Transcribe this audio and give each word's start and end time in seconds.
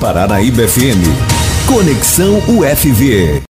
Paranaíba 0.00 0.66
FM. 0.66 1.04
Conexão 1.66 2.38
UFV. 2.48 3.42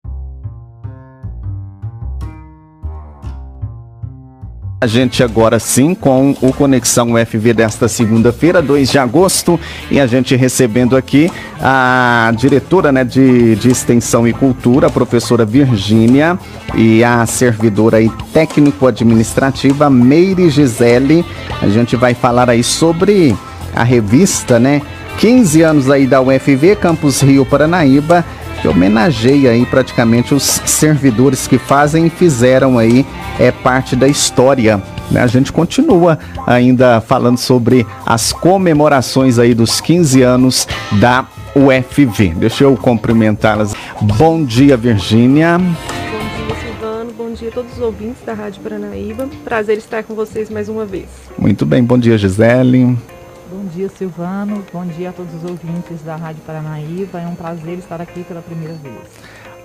A 4.80 4.86
gente 4.88 5.22
agora 5.22 5.60
sim 5.60 5.94
com 5.94 6.34
o 6.42 6.52
Conexão 6.52 7.12
UFV 7.12 7.54
desta 7.54 7.86
segunda-feira, 7.86 8.60
2 8.60 8.90
de 8.90 8.98
agosto, 8.98 9.60
e 9.92 10.00
a 10.00 10.08
gente 10.08 10.34
recebendo 10.34 10.96
aqui 10.96 11.30
a 11.60 12.32
diretora 12.36 12.90
né, 12.90 13.04
de, 13.04 13.54
de 13.54 13.70
Extensão 13.70 14.26
e 14.26 14.32
Cultura, 14.32 14.88
a 14.88 14.90
professora 14.90 15.44
Virgínia, 15.44 16.36
e 16.74 17.04
a 17.04 17.24
servidora 17.26 18.02
e 18.02 18.10
técnico-administrativa 18.32 19.88
Meire 19.88 20.50
Gisele. 20.50 21.24
A 21.62 21.68
gente 21.68 21.94
vai 21.94 22.12
falar 22.12 22.50
aí 22.50 22.64
sobre 22.64 23.36
a 23.72 23.84
revista, 23.84 24.58
né? 24.58 24.82
15 25.20 25.60
anos 25.60 25.90
aí 25.90 26.06
da 26.06 26.22
UFV, 26.22 26.76
Campus 26.76 27.20
Rio 27.20 27.44
Paranaíba, 27.44 28.24
que 28.62 28.66
homenageia 28.66 29.50
aí 29.50 29.66
praticamente 29.66 30.32
os 30.32 30.42
servidores 30.64 31.46
que 31.46 31.58
fazem 31.58 32.06
e 32.06 32.10
fizeram 32.10 32.78
aí 32.78 33.04
é 33.38 33.52
parte 33.52 33.94
da 33.94 34.08
história. 34.08 34.82
Né? 35.10 35.20
A 35.20 35.26
gente 35.26 35.52
continua 35.52 36.18
ainda 36.46 37.02
falando 37.02 37.36
sobre 37.36 37.86
as 38.06 38.32
comemorações 38.32 39.38
aí 39.38 39.52
dos 39.52 39.78
15 39.78 40.22
anos 40.22 40.66
da 40.92 41.26
UFV. 41.54 42.28
Deixa 42.36 42.64
eu 42.64 42.74
cumprimentá-las. 42.74 43.74
Bom 44.00 44.42
dia, 44.42 44.74
Virgínia. 44.74 45.58
Bom 45.58 46.46
dia, 46.46 46.56
Silvano. 46.62 47.12
Bom 47.12 47.30
dia 47.34 47.50
a 47.50 47.52
todos 47.52 47.74
os 47.74 47.82
ouvintes 47.82 48.22
da 48.24 48.32
Rádio 48.32 48.62
Paranaíba. 48.62 49.28
Prazer 49.44 49.76
estar 49.76 50.02
com 50.02 50.14
vocês 50.14 50.48
mais 50.48 50.70
uma 50.70 50.86
vez. 50.86 51.08
Muito 51.38 51.66
bem, 51.66 51.84
bom 51.84 51.98
dia, 51.98 52.16
Gisele. 52.16 52.96
Bom 53.50 53.64
dia, 53.64 53.88
Silvano. 53.88 54.64
Bom 54.72 54.86
dia 54.86 55.10
a 55.10 55.12
todos 55.12 55.34
os 55.34 55.42
ouvintes 55.42 56.02
da 56.02 56.14
Rádio 56.14 56.40
Paranaíba. 56.46 57.20
É 57.20 57.26
um 57.26 57.34
prazer 57.34 57.78
estar 57.78 58.00
aqui 58.00 58.22
pela 58.22 58.40
primeira 58.40 58.74
vez. 58.74 59.08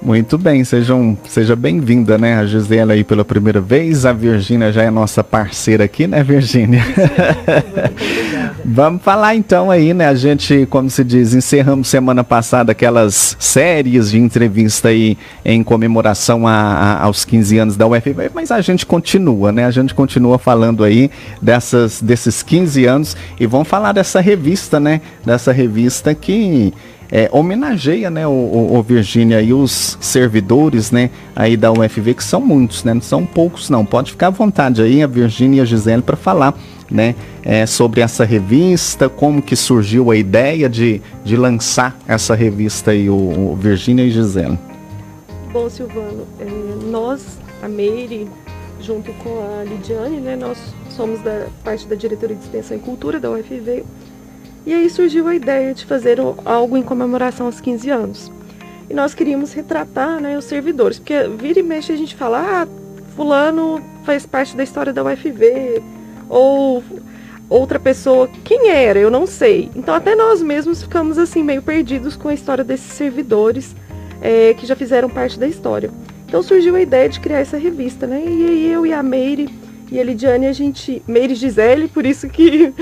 Muito 0.01 0.37
bem, 0.37 0.63
sejam, 0.63 1.17
seja 1.27 1.55
bem-vinda, 1.55 2.17
né, 2.17 2.37
a 2.37 2.45
Gisela 2.45 2.93
aí 2.93 3.03
pela 3.03 3.25
primeira 3.25 3.59
vez. 3.59 4.05
A 4.05 4.13
Virgínia 4.13 4.71
já 4.71 4.83
é 4.83 4.91
nossa 4.91 5.23
parceira 5.23 5.85
aqui, 5.85 6.05
né, 6.05 6.23
Virgínia? 6.23 6.83
Vamos 8.67 9.03
falar 9.03 9.35
então 9.35 9.69
aí, 9.69 9.93
né? 9.93 10.07
A 10.07 10.15
gente, 10.15 10.65
como 10.71 10.89
se 10.89 11.03
diz, 11.03 11.35
encerramos 11.35 11.87
semana 11.87 12.23
passada 12.23 12.71
aquelas 12.71 13.37
séries 13.39 14.09
de 14.09 14.17
entrevista 14.17 14.89
aí 14.89 15.15
em 15.43 15.63
comemoração 15.63 16.47
a, 16.47 16.51
a, 16.51 17.03
aos 17.03 17.23
15 17.23 17.57
anos 17.59 17.77
da 17.77 17.85
UFV, 17.85 18.31
mas 18.33 18.49
a 18.49 18.61
gente 18.61 18.83
continua, 18.83 19.51
né? 19.51 19.65
A 19.65 19.71
gente 19.71 19.93
continua 19.93 20.39
falando 20.39 20.83
aí 20.83 21.11
dessas, 21.39 22.01
desses 22.01 22.41
15 22.41 22.85
anos 22.85 23.17
e 23.39 23.45
vamos 23.45 23.67
falar 23.67 23.91
dessa 23.91 24.19
revista, 24.19 24.79
né? 24.79 24.99
Dessa 25.23 25.51
revista 25.51 26.15
que 26.15 26.73
é, 27.11 27.29
homenageia, 27.31 28.09
né, 28.09 28.25
o, 28.25 28.31
o, 28.31 28.77
o, 28.77 28.83
Virgínia 28.83 29.41
e 29.41 29.53
os 29.53 29.97
servidores, 30.01 30.91
né, 30.91 31.09
aí 31.35 31.55
da 31.55 31.71
UFV, 31.71 32.13
que 32.15 32.23
são 32.23 32.41
muitos, 32.41 32.83
né, 32.83 32.93
não 32.93 33.01
são 33.01 33.25
poucos 33.25 33.69
não. 33.69 33.85
Pode 33.85 34.11
ficar 34.11 34.27
à 34.27 34.31
vontade 34.31 34.81
aí, 34.81 35.01
a 35.03 35.07
Virgínia 35.07 35.59
e 35.59 35.61
a 35.61 35.65
Gisele, 35.65 36.01
para 36.01 36.15
falar, 36.15 36.57
né, 36.89 37.15
é, 37.43 37.65
sobre 37.65 38.01
essa 38.01 38.23
revista, 38.23 39.07
como 39.09 39.41
que 39.41 39.55
surgiu 39.55 40.11
a 40.11 40.15
ideia 40.15 40.69
de, 40.69 41.01
de 41.23 41.35
lançar 41.35 41.97
essa 42.07 42.35
revista 42.35 42.91
aí, 42.91 43.09
o, 43.09 43.15
o 43.51 43.55
Virgínia 43.55 44.03
e 44.03 44.11
Gisele. 44.11 44.57
Bom, 45.51 45.69
Silvano, 45.69 46.25
é, 46.39 46.45
nós, 46.89 47.39
a 47.61 47.67
Meire, 47.67 48.27
junto 48.81 49.13
com 49.13 49.29
a 49.39 49.63
Lidiane, 49.63 50.19
né, 50.19 50.35
nós 50.35 50.57
somos 50.89 51.21
da 51.21 51.47
parte 51.63 51.87
da 51.87 51.95
Diretoria 51.95 52.35
de 52.35 52.43
Extensão 52.43 52.77
e 52.77 52.79
Cultura 52.79 53.19
da 53.19 53.31
UFV, 53.31 53.83
e 54.65 54.73
aí 54.73 54.89
surgiu 54.89 55.27
a 55.27 55.35
ideia 55.35 55.73
de 55.73 55.85
fazer 55.85 56.17
algo 56.43 56.75
em 56.75 56.81
comemoração 56.81 57.45
aos 57.45 57.61
15 57.61 57.89
anos. 57.89 58.31
E 58.89 58.93
nós 58.93 59.13
queríamos 59.13 59.53
retratar 59.53 60.19
né, 60.19 60.37
os 60.37 60.45
servidores, 60.45 60.99
porque 60.99 61.27
vira 61.27 61.59
e 61.59 61.63
mexe 61.63 61.91
a 61.91 61.97
gente 61.97 62.15
fala, 62.15 62.63
ah, 62.63 62.67
fulano 63.15 63.81
faz 64.03 64.25
parte 64.25 64.55
da 64.55 64.63
história 64.63 64.93
da 64.93 65.03
UFV, 65.03 65.81
ou 66.29 66.83
outra 67.49 67.79
pessoa, 67.79 68.29
quem 68.43 68.69
era? 68.69 68.99
Eu 68.99 69.11
não 69.11 69.25
sei. 69.25 69.69
Então 69.75 69.93
até 69.93 70.15
nós 70.15 70.41
mesmos 70.41 70.81
ficamos 70.83 71.17
assim 71.17 71.43
meio 71.43 71.61
perdidos 71.61 72.15
com 72.15 72.29
a 72.29 72.33
história 72.33 72.63
desses 72.63 72.91
servidores 72.91 73.75
é, 74.21 74.53
que 74.53 74.65
já 74.65 74.75
fizeram 74.75 75.09
parte 75.09 75.39
da 75.39 75.47
história. 75.47 75.91
Então 76.27 76.41
surgiu 76.41 76.75
a 76.75 76.81
ideia 76.81 77.07
de 77.07 77.19
criar 77.19 77.39
essa 77.39 77.57
revista, 77.57 78.07
né? 78.07 78.23
E 78.25 78.45
aí 78.45 78.71
eu 78.71 78.85
e 78.85 78.93
a 78.93 79.03
Meire 79.03 79.49
e 79.91 79.99
a 79.99 80.03
Lidiane, 80.03 80.47
a 80.47 80.53
gente. 80.53 81.01
Meire 81.07 81.35
Gisele, 81.35 81.87
por 81.87 82.05
isso 82.05 82.27
que 82.27 82.73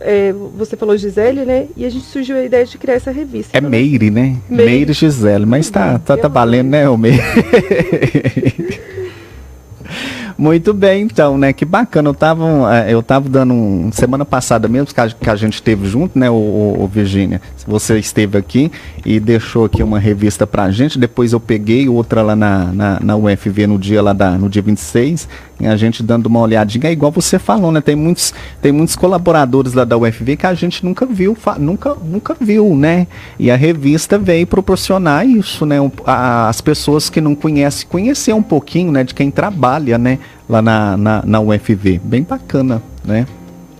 é, 0.00 0.32
você 0.56 0.76
falou 0.76 0.96
Gisele, 0.96 1.44
né? 1.44 1.66
E 1.76 1.84
a 1.84 1.90
gente 1.90 2.04
surgiu 2.04 2.36
a 2.36 2.44
ideia 2.44 2.64
de 2.64 2.78
criar 2.78 2.94
essa 2.94 3.10
revista. 3.10 3.56
É 3.56 3.60
Meire, 3.60 4.10
né? 4.10 4.36
Meire, 4.48 4.70
Meire 4.70 4.92
Gisele, 4.92 5.46
mas 5.46 5.70
tá, 5.70 5.98
tá, 5.98 6.16
tá 6.16 6.28
valendo, 6.28 6.68
né, 6.68 6.88
o 6.88 6.96
Meire? 6.96 7.18
Muito 10.38 10.72
bem, 10.72 11.02
então, 11.02 11.36
né? 11.36 11.52
Que 11.52 11.64
bacana. 11.64 12.10
Eu 12.10 12.14
tava, 12.14 12.46
é, 12.72 12.94
eu 12.94 13.02
tava 13.02 13.28
dando 13.28 13.52
um. 13.52 13.90
Semana 13.90 14.24
passada 14.24 14.68
mesmo, 14.68 14.94
que 14.94 15.00
a, 15.00 15.08
que 15.08 15.28
a 15.28 15.34
gente 15.34 15.54
esteve 15.54 15.88
junto, 15.88 16.16
né, 16.16 16.30
o, 16.30 16.34
o, 16.34 16.84
o? 16.84 16.90
Você 17.66 17.98
esteve 17.98 18.38
aqui 18.38 18.70
e 19.04 19.18
deixou 19.18 19.64
aqui 19.64 19.82
uma 19.82 19.98
revista 19.98 20.46
pra 20.46 20.70
gente. 20.70 20.96
Depois 20.96 21.32
eu 21.32 21.40
peguei 21.40 21.88
outra 21.88 22.22
lá 22.22 22.36
na, 22.36 22.66
na, 22.66 23.00
na 23.00 23.16
UFV 23.16 23.66
no 23.66 23.76
dia 23.76 24.00
lá 24.00 24.12
da, 24.12 24.38
no 24.38 24.48
dia 24.48 24.62
26 24.62 25.28
a 25.66 25.76
gente 25.76 26.02
dando 26.02 26.26
uma 26.26 26.40
olhadinha, 26.40 26.88
é 26.88 26.92
igual 26.92 27.10
você 27.10 27.38
falou, 27.38 27.72
né? 27.72 27.80
Tem 27.80 27.96
muitos, 27.96 28.32
tem 28.62 28.70
muitos 28.70 28.94
colaboradores 28.94 29.72
lá 29.72 29.84
da 29.84 29.96
UFV 29.96 30.36
que 30.36 30.46
a 30.46 30.54
gente 30.54 30.84
nunca 30.84 31.04
viu, 31.04 31.36
nunca, 31.58 31.96
nunca 32.04 32.36
viu, 32.38 32.76
né? 32.76 33.06
E 33.38 33.50
a 33.50 33.56
revista 33.56 34.18
veio 34.18 34.46
proporcionar 34.46 35.26
isso, 35.26 35.66
né? 35.66 35.76
As 36.06 36.60
pessoas 36.60 37.10
que 37.10 37.20
não 37.20 37.34
conhecem, 37.34 37.88
conhecer 37.88 38.32
um 38.32 38.42
pouquinho, 38.42 38.92
né? 38.92 39.02
De 39.02 39.14
quem 39.14 39.30
trabalha, 39.30 39.98
né? 39.98 40.18
Lá 40.48 40.62
na, 40.62 40.96
na, 40.96 41.22
na 41.24 41.40
UFV. 41.40 42.00
Bem 42.02 42.22
bacana, 42.22 42.82
né? 43.04 43.26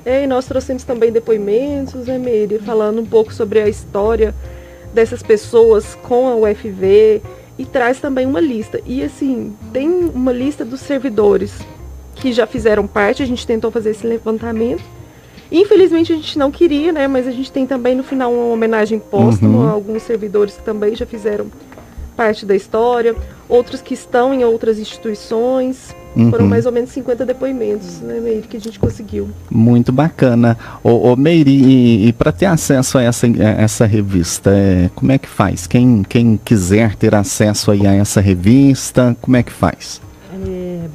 É, 0.05 0.25
e 0.25 0.27
nós 0.27 0.47
trouxemos 0.47 0.85
também 0.85 1.13
depoimentos, 1.13 2.07
né, 2.07 2.19
Meire? 2.19 2.59
Falando 2.59 3.01
um 3.01 3.07
pouco 3.07 3.33
sobre 3.33 3.61
a 3.61 3.69
história 3.69 4.35
dessas 4.95 5.23
pessoas 5.23 5.95
com 6.03 6.29
a 6.29 6.35
UFV 6.35 7.23
e 7.59 7.65
traz 7.65 8.01
também 8.01 8.27
uma 8.27 8.41
lista. 8.41 8.81
E 8.87 9.03
assim, 9.03 9.55
tem 9.73 9.89
uma 9.89 10.33
lista 10.33 10.65
dos 10.65 10.81
servidores 10.81 11.59
que 12.15 12.33
já 12.33 12.47
fizeram 12.47 12.87
parte, 12.87 13.23
a 13.23 13.27
gente 13.27 13.47
tentou 13.47 13.71
fazer 13.71 13.91
esse 13.91 14.07
levantamento. 14.07 14.83
Infelizmente 15.51 16.13
a 16.13 16.17
gente 16.17 16.39
não 16.39 16.51
queria, 16.51 16.93
né? 16.93 17.09
Mas 17.09 17.27
a 17.27 17.31
gente 17.31 17.51
tem 17.51 17.67
também 17.67 17.95
no 17.95 18.03
final 18.03 18.33
uma 18.33 18.53
homenagem 18.53 18.99
póstuma 18.99 19.59
uhum. 19.59 19.69
a 19.69 19.73
alguns 19.73 20.03
servidores 20.03 20.57
que 20.57 20.63
também 20.63 20.95
já 20.95 21.07
fizeram 21.07 21.47
parte 22.17 22.45
da 22.45 22.55
história, 22.55 23.15
outros 23.49 23.81
que 23.81 23.95
estão 23.95 24.35
em 24.35 24.45
outras 24.45 24.79
instituições. 24.79 25.95
Uhum. 26.19 26.31
Foram 26.31 26.49
mais 26.49 26.67
ou 26.67 26.73
menos 26.73 26.91
50 26.91 27.25
depoimentos, 27.25 28.01
né, 28.01 28.19
Meire, 28.19 28.43
que 28.43 28.57
a 28.57 28.61
gente 28.61 28.77
conseguiu. 28.77 29.31
Muito 29.49 29.93
bacana. 29.93 30.59
Ô, 30.83 31.13
ô 31.13 31.17
Meire, 31.17 31.51
e, 31.51 32.09
e 32.09 32.13
para 32.13 32.33
ter 32.33 32.47
acesso 32.47 32.99
a 32.99 33.03
essa, 33.03 33.29
a 33.29 33.63
essa 33.63 33.87
revista, 33.87 34.51
é, 34.51 34.91
como 34.97 35.13
é 35.13 35.19
que 35.19 35.29
faz? 35.29 35.69
Quem, 35.69 36.03
quem 36.03 36.37
quiser 36.45 36.97
ter 36.97 37.15
acesso 37.15 37.71
aí 37.71 37.87
a 37.87 37.95
essa 37.95 38.21
revista, 38.21 39.17
como 39.21 39.37
é 39.37 39.45
que 39.45 39.53
faz? 39.53 40.01
É, 40.45 40.89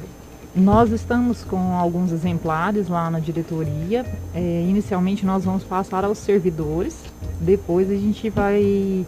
nós 0.54 0.90
estamos 0.90 1.42
com 1.42 1.72
alguns 1.72 2.12
exemplares 2.12 2.86
lá 2.88 3.10
na 3.10 3.18
diretoria. 3.18 4.04
É, 4.34 4.66
inicialmente 4.68 5.24
nós 5.24 5.42
vamos 5.42 5.64
passar 5.64 6.04
aos 6.04 6.18
servidores, 6.18 6.96
depois 7.40 7.90
a 7.90 7.94
gente 7.94 8.28
vai 8.28 9.06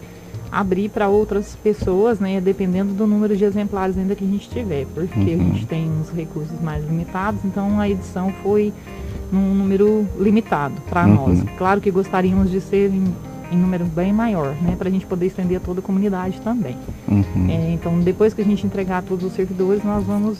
abrir 0.51 0.89
para 0.89 1.07
outras 1.07 1.55
pessoas, 1.55 2.19
né, 2.19 2.39
dependendo 2.39 2.93
do 2.93 3.05
número 3.05 3.35
de 3.35 3.43
exemplares 3.43 3.97
ainda 3.97 4.15
que 4.15 4.23
a 4.23 4.27
gente 4.27 4.49
tiver, 4.49 4.85
porque 4.93 5.35
uhum. 5.35 5.41
a 5.41 5.43
gente 5.43 5.65
tem 5.65 5.89
uns 5.89 6.09
recursos 6.09 6.59
mais 6.61 6.83
limitados, 6.85 7.43
então 7.43 7.79
a 7.79 7.89
edição 7.89 8.33
foi 8.43 8.73
num 9.31 9.53
número 9.53 10.07
limitado 10.17 10.75
para 10.89 11.05
uhum. 11.05 11.15
nós. 11.15 11.43
Claro 11.57 11.81
que 11.81 11.91
gostaríamos 11.91 12.49
de 12.49 12.61
ser 12.61 12.89
em, 12.89 13.03
em 13.51 13.57
número 13.57 13.85
bem 13.85 14.13
maior, 14.13 14.55
né, 14.61 14.75
para 14.77 14.87
a 14.87 14.91
gente 14.91 15.05
poder 15.05 15.27
estender 15.27 15.57
a 15.57 15.59
toda 15.59 15.79
a 15.79 15.83
comunidade 15.83 16.39
também. 16.41 16.77
Uhum. 17.07 17.49
É, 17.49 17.71
então, 17.73 17.99
depois 17.99 18.33
que 18.33 18.41
a 18.41 18.45
gente 18.45 18.65
entregar 18.65 19.03
todos 19.03 19.25
os 19.25 19.33
servidores, 19.33 19.83
nós 19.83 20.03
vamos 20.05 20.39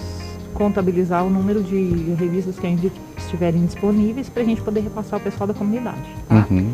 contabilizar 0.53 1.23
o 1.23 1.29
número 1.29 1.61
de 1.61 2.15
revistas 2.17 2.57
que 2.57 2.65
ainda 2.65 2.89
estiverem 3.15 3.63
disponíveis 3.65 4.27
para 4.27 4.41
a 4.41 4.45
gente 4.45 4.61
poder 4.61 4.79
repassar 4.79 5.19
ao 5.19 5.23
pessoal 5.23 5.47
da 5.47 5.53
comunidade. 5.53 6.01
Tá? 6.27 6.47
Uhum. 6.49 6.71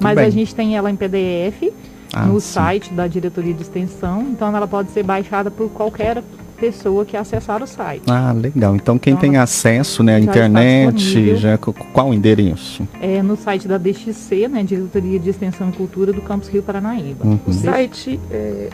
Mas 0.00 0.14
bem. 0.14 0.24
a 0.24 0.30
gente 0.30 0.54
tem 0.54 0.76
ela 0.76 0.90
em 0.90 0.96
PDF 0.96 1.72
ah, 2.16 2.24
no 2.24 2.40
sim. 2.40 2.52
site 2.52 2.94
da 2.94 3.06
diretoria 3.06 3.52
de 3.52 3.60
extensão, 3.60 4.22
então 4.22 4.56
ela 4.56 4.66
pode 4.66 4.90
ser 4.90 5.02
baixada 5.02 5.50
por 5.50 5.68
qualquer 5.68 6.22
pessoa 6.56 7.04
que 7.04 7.14
acessar 7.14 7.62
o 7.62 7.66
site. 7.66 8.04
Ah, 8.06 8.32
legal. 8.32 8.74
Então 8.74 8.98
quem 8.98 9.12
então, 9.12 9.20
tem 9.20 9.36
acesso 9.36 10.02
né, 10.02 10.16
à 10.16 10.20
internet, 10.20 11.36
já 11.36 11.58
qual 11.58 12.08
o 12.08 12.14
endereço? 12.14 12.88
É 13.02 13.22
no 13.22 13.36
site 13.36 13.68
da 13.68 13.76
DXC, 13.76 14.48
né, 14.48 14.62
Diretoria 14.62 15.18
de 15.18 15.28
Extensão 15.28 15.68
e 15.68 15.72
Cultura 15.72 16.10
do 16.10 16.22
Campus 16.22 16.48
Rio 16.48 16.62
Paranaíba. 16.62 17.26
Uhum. 17.26 17.38
O 17.46 17.52
site 17.52 18.18
é, 18.30 18.70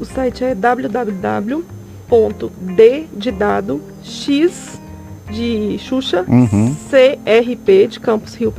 o 0.00 0.04
site 0.06 0.42
é 0.42 0.54
www.d 0.54 1.26
de 3.14 3.30
dado 3.30 3.82
x 4.02 4.80
de 5.30 5.76
Xuxa, 5.78 6.24
uhum. 6.26 6.74
CRP 6.88 7.88
de 7.88 8.00
Campus 8.00 8.34
Rio. 8.34 8.54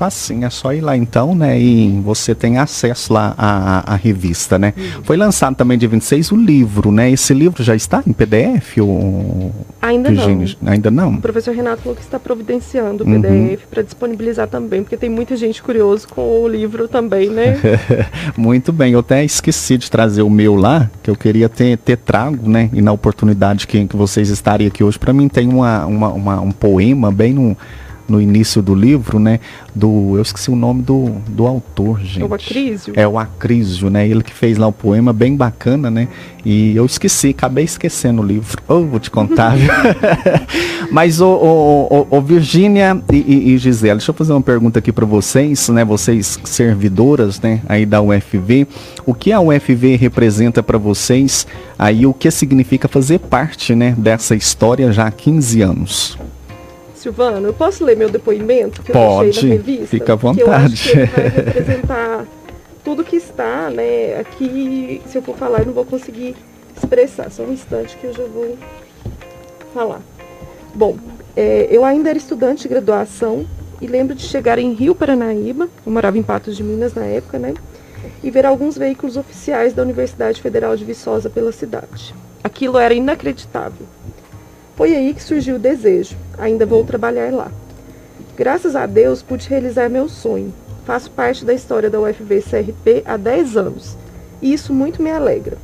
Facinho, 0.00 0.46
é 0.46 0.50
só 0.50 0.72
ir 0.72 0.80
lá 0.80 0.96
então, 0.96 1.34
né? 1.34 1.60
E 1.60 2.00
você 2.02 2.34
tem 2.34 2.56
acesso 2.56 3.12
lá 3.12 3.34
à, 3.36 3.92
à 3.92 3.96
revista, 3.96 4.58
né? 4.58 4.72
Uhum. 4.74 5.04
Foi 5.04 5.14
lançado 5.14 5.54
também 5.54 5.76
dia 5.76 5.90
26 5.90 6.32
o 6.32 6.36
livro, 6.36 6.90
né? 6.90 7.10
Esse 7.10 7.34
livro 7.34 7.62
já 7.62 7.76
está 7.76 8.02
em 8.06 8.12
PDF 8.14 8.78
ou 8.78 9.52
Ainda 9.82 10.08
Virginia? 10.08 10.56
não. 10.62 10.72
Ainda 10.72 10.90
não. 10.90 11.10
O 11.16 11.20
professor 11.20 11.54
Renato 11.54 11.82
falou 11.82 11.94
que 11.94 12.00
está 12.00 12.18
providenciando 12.18 13.04
o 13.04 13.06
PDF 13.06 13.60
uhum. 13.60 13.68
para 13.70 13.82
disponibilizar 13.82 14.48
também, 14.48 14.82
porque 14.82 14.96
tem 14.96 15.10
muita 15.10 15.36
gente 15.36 15.62
curiosa 15.62 16.08
com 16.08 16.22
o 16.44 16.48
livro 16.48 16.88
também, 16.88 17.28
né? 17.28 17.58
Muito 18.34 18.72
bem, 18.72 18.94
eu 18.94 19.00
até 19.00 19.22
esqueci 19.22 19.76
de 19.76 19.90
trazer 19.90 20.22
o 20.22 20.30
meu 20.30 20.54
lá, 20.54 20.90
que 21.02 21.10
eu 21.10 21.14
queria 21.14 21.50
ter, 21.50 21.76
ter 21.76 21.98
trago, 21.98 22.48
né? 22.48 22.70
E 22.72 22.80
na 22.80 22.90
oportunidade 22.90 23.66
que, 23.66 23.86
que 23.86 23.96
vocês 23.96 24.30
estarem 24.30 24.66
aqui 24.66 24.82
hoje, 24.82 24.98
para 24.98 25.12
mim 25.12 25.28
tem 25.28 25.46
uma, 25.46 25.84
uma, 25.84 26.08
uma, 26.08 26.40
um 26.40 26.52
poema 26.52 27.12
bem 27.12 27.34
no 27.34 27.54
no 28.10 28.20
início 28.20 28.60
do 28.60 28.74
livro, 28.74 29.18
né? 29.18 29.40
Do, 29.74 30.16
eu 30.16 30.22
esqueci 30.22 30.50
o 30.50 30.56
nome 30.56 30.82
do, 30.82 31.16
do 31.28 31.46
autor, 31.46 32.00
gente. 32.00 32.22
É 32.22 32.26
o 32.26 32.34
Acrísio. 32.34 32.92
É 32.96 33.08
o 33.08 33.18
Acrísio, 33.18 33.88
né? 33.88 34.06
Ele 34.06 34.22
que 34.22 34.34
fez 34.34 34.58
lá 34.58 34.66
o 34.66 34.72
poema, 34.72 35.12
bem 35.12 35.36
bacana, 35.36 35.90
né? 35.90 36.08
E 36.44 36.74
eu 36.74 36.84
esqueci, 36.84 37.28
acabei 37.28 37.64
esquecendo 37.64 38.22
o 38.22 38.24
livro. 38.24 38.60
Oh, 38.66 38.80
vou 38.84 38.98
te 38.98 39.10
contar. 39.10 39.54
Mas, 40.90 41.20
ô, 41.20 41.28
ô, 41.28 42.06
ô, 42.10 42.16
ô 42.16 42.20
Virgínia 42.20 43.00
e, 43.12 43.52
e, 43.52 43.58
Gisele, 43.58 43.94
deixa 43.94 44.10
eu 44.10 44.14
fazer 44.14 44.32
uma 44.32 44.40
pergunta 44.40 44.78
aqui 44.78 44.90
para 44.90 45.06
vocês, 45.06 45.68
né? 45.68 45.84
Vocês 45.84 46.38
servidoras, 46.44 47.40
né? 47.40 47.60
Aí 47.68 47.86
da 47.86 48.02
UFV. 48.02 48.66
O 49.06 49.14
que 49.14 49.32
a 49.32 49.40
UFV 49.40 49.96
representa 49.96 50.62
para 50.62 50.78
vocês? 50.78 51.46
Aí 51.78 52.06
o 52.06 52.12
que 52.12 52.30
significa 52.30 52.88
fazer 52.88 53.20
parte, 53.20 53.74
né? 53.74 53.94
Dessa 53.96 54.34
história 54.34 54.92
já 54.92 55.06
há 55.06 55.10
15 55.10 55.62
anos? 55.62 56.18
Silvano, 57.00 57.48
eu 57.48 57.54
posso 57.54 57.84
ler 57.84 57.96
meu 57.96 58.10
depoimento 58.10 58.82
que 58.82 58.92
Pode, 58.92 59.26
eu 59.28 59.32
deixei 59.32 59.48
na 59.48 59.54
revista? 59.56 59.86
Fica 59.86 60.12
à 60.12 60.16
vontade. 60.16 60.40
Eu 60.40 60.52
acho 60.52 60.90
que 60.90 61.04
vai 61.06 61.28
representar 61.28 62.26
tudo 62.84 63.02
que 63.02 63.16
está, 63.16 63.70
né? 63.70 64.20
Aqui, 64.20 65.00
se 65.06 65.16
eu 65.16 65.22
for 65.22 65.36
falar, 65.36 65.60
eu 65.60 65.66
não 65.66 65.72
vou 65.72 65.84
conseguir 65.84 66.36
expressar. 66.76 67.30
Só 67.30 67.42
um 67.42 67.52
instante 67.52 67.96
que 67.96 68.04
eu 68.06 68.12
já 68.12 68.24
vou 68.24 68.56
falar. 69.72 70.02
Bom, 70.74 70.96
é, 71.34 71.68
eu 71.70 71.84
ainda 71.84 72.10
era 72.10 72.18
estudante 72.18 72.62
de 72.62 72.68
graduação 72.68 73.46
e 73.80 73.86
lembro 73.86 74.14
de 74.14 74.22
chegar 74.22 74.58
em 74.58 74.74
Rio 74.74 74.94
Paranaíba, 74.94 75.68
eu 75.86 75.92
morava 75.92 76.18
em 76.18 76.22
Patos 76.22 76.54
de 76.54 76.62
Minas 76.62 76.92
na 76.92 77.04
época, 77.04 77.38
né? 77.38 77.54
E 78.22 78.30
ver 78.30 78.44
alguns 78.44 78.76
veículos 78.76 79.16
oficiais 79.16 79.72
da 79.72 79.82
Universidade 79.82 80.42
Federal 80.42 80.76
de 80.76 80.84
Viçosa 80.84 81.30
pela 81.30 81.50
cidade. 81.50 82.14
Aquilo 82.44 82.78
era 82.78 82.92
inacreditável. 82.92 83.86
Foi 84.76 84.94
aí 84.94 85.12
que 85.14 85.22
surgiu 85.22 85.56
o 85.56 85.58
desejo. 85.58 86.16
Ainda 86.38 86.64
vou 86.64 86.84
trabalhar 86.84 87.32
lá. 87.32 87.50
Graças 88.36 88.74
a 88.74 88.86
Deus 88.86 89.22
pude 89.22 89.48
realizar 89.48 89.88
meu 89.88 90.08
sonho. 90.08 90.52
Faço 90.84 91.10
parte 91.10 91.44
da 91.44 91.52
história 91.52 91.90
da 91.90 92.00
UFV 92.00 92.42
CRP 92.42 93.02
há 93.04 93.16
10 93.16 93.56
anos 93.56 93.96
e 94.40 94.52
isso 94.52 94.72
muito 94.72 95.02
me 95.02 95.10
alegra. 95.10 95.58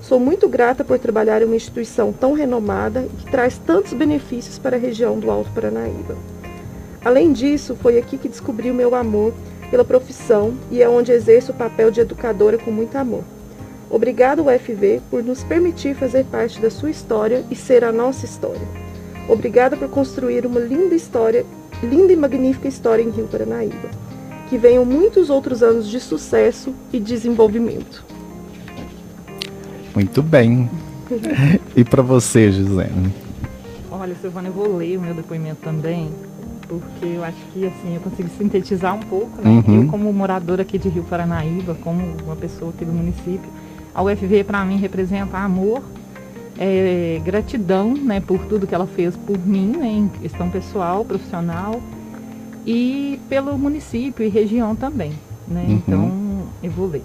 Sou 0.00 0.18
muito 0.18 0.48
grata 0.48 0.84
por 0.84 0.98
trabalhar 0.98 1.42
em 1.42 1.44
uma 1.44 1.56
instituição 1.56 2.12
tão 2.12 2.32
renomada 2.32 3.02
e 3.02 3.16
que 3.24 3.30
traz 3.30 3.58
tantos 3.58 3.92
benefícios 3.92 4.58
para 4.58 4.76
a 4.76 4.80
região 4.80 5.18
do 5.18 5.30
Alto 5.30 5.50
Paranaíba. 5.52 6.16
Além 7.04 7.32
disso, 7.32 7.76
foi 7.76 7.98
aqui 7.98 8.16
que 8.16 8.28
descobri 8.28 8.70
o 8.70 8.74
meu 8.74 8.94
amor 8.94 9.32
pela 9.70 9.84
profissão 9.84 10.54
e 10.70 10.82
é 10.82 10.88
onde 10.88 11.12
exerço 11.12 11.52
o 11.52 11.54
papel 11.54 11.90
de 11.90 12.00
educadora 12.00 12.58
com 12.58 12.70
muito 12.70 12.96
amor. 12.96 13.24
Obrigado, 13.94 14.42
UFV, 14.42 15.00
por 15.08 15.22
nos 15.22 15.44
permitir 15.44 15.94
fazer 15.94 16.24
parte 16.24 16.60
da 16.60 16.68
sua 16.68 16.90
história 16.90 17.44
e 17.48 17.54
ser 17.54 17.84
a 17.84 17.92
nossa 17.92 18.24
história. 18.24 18.66
Obrigada 19.28 19.76
por 19.76 19.88
construir 19.88 20.44
uma 20.44 20.58
linda 20.58 20.96
história, 20.96 21.46
linda 21.80 22.12
e 22.12 22.16
magnífica 22.16 22.66
história 22.66 23.04
em 23.04 23.10
Rio 23.10 23.28
Paranaíba. 23.28 23.88
Que 24.50 24.58
venham 24.58 24.84
muitos 24.84 25.30
outros 25.30 25.62
anos 25.62 25.88
de 25.88 26.00
sucesso 26.00 26.74
e 26.92 26.98
desenvolvimento. 26.98 28.04
Muito 29.94 30.24
bem. 30.24 30.68
e 31.76 31.84
para 31.84 32.02
você, 32.02 32.50
Gisele? 32.50 33.12
Olha, 33.92 34.16
Silvana, 34.20 34.48
eu 34.48 34.52
vou 34.52 34.76
ler 34.76 34.98
o 34.98 35.02
meu 35.02 35.14
depoimento 35.14 35.60
também, 35.62 36.10
porque 36.66 37.06
eu 37.06 37.22
acho 37.22 37.38
que 37.52 37.64
assim 37.64 37.94
eu 37.94 38.00
consigo 38.00 38.28
sintetizar 38.36 38.92
um 38.92 39.02
pouco, 39.02 39.40
né? 39.40 39.48
Uhum. 39.48 39.82
Eu 39.84 39.88
como 39.88 40.12
moradora 40.12 40.62
aqui 40.62 40.78
de 40.78 40.88
Rio 40.88 41.04
Paranaíba, 41.04 41.76
como 41.76 42.02
uma 42.24 42.34
pessoa 42.34 42.72
aqui 42.72 42.84
do 42.84 42.92
município, 42.92 43.48
a 43.94 44.02
UFV 44.02 44.44
para 44.44 44.64
mim 44.64 44.76
representa 44.76 45.38
amor, 45.38 45.82
é, 46.58 47.20
gratidão 47.24 47.94
né, 47.94 48.20
por 48.20 48.44
tudo 48.46 48.66
que 48.66 48.74
ela 48.74 48.86
fez 48.86 49.16
por 49.16 49.38
mim, 49.38 49.76
né, 49.76 49.86
em 49.86 50.08
questão 50.08 50.50
pessoal, 50.50 51.04
profissional, 51.04 51.80
e 52.66 53.20
pelo 53.28 53.56
município 53.58 54.24
e 54.24 54.28
região 54.28 54.74
também. 54.74 55.12
Né? 55.46 55.64
Uhum. 55.68 55.74
Então, 55.74 56.42
eu 56.62 56.70
vou 56.70 56.88
ler. 56.88 57.04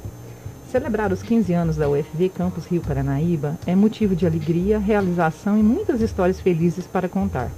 Celebrar 0.71 1.11
os 1.11 1.23
15 1.23 1.51
anos 1.53 1.75
da 1.77 1.89
UFV 1.89 2.29
Campus 2.29 2.65
Rio 2.67 2.81
Paranaíba 2.81 3.57
é 3.65 3.75
motivo 3.75 4.15
de 4.15 4.25
alegria, 4.27 4.77
realização 4.77 5.57
e 5.57 5.63
muitas 5.63 5.99
histórias 5.99 6.39
felizes 6.39 6.85
para 6.85 7.09
contar. 7.09 7.51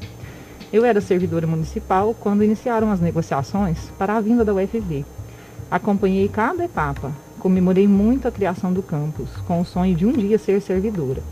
Eu 0.72 0.86
era 0.86 1.02
servidora 1.02 1.46
municipal 1.46 2.16
quando 2.18 2.44
iniciaram 2.44 2.90
as 2.90 3.02
negociações 3.02 3.92
para 3.98 4.16
a 4.16 4.22
vinda 4.22 4.46
da 4.46 4.54
UFV. 4.54 5.04
Acompanhei 5.70 6.30
cada 6.30 6.64
etapa, 6.64 7.12
comemorei 7.42 7.88
muito 7.88 8.28
a 8.28 8.32
criação 8.32 8.72
do 8.72 8.84
campus, 8.84 9.30
com 9.48 9.60
o 9.60 9.66
sonho 9.66 9.96
de 9.96 10.06
um 10.06 10.14
dia 10.14 10.38
ser 10.38 10.62
servidora. 10.62 11.24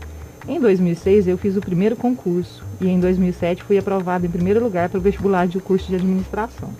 Em 0.48 0.58
2006 0.58 1.28
eu 1.28 1.38
fiz 1.38 1.56
o 1.56 1.60
primeiro 1.60 1.94
concurso 1.94 2.64
e 2.80 2.88
em 2.88 2.98
2007 2.98 3.62
fui 3.62 3.78
aprovada 3.78 4.26
em 4.26 4.30
primeiro 4.30 4.60
lugar 4.60 4.88
para 4.88 4.98
o 4.98 5.00
vestibular 5.00 5.46
de 5.46 5.60
curso 5.60 5.88
de 5.88 5.94
administração. 5.94 6.70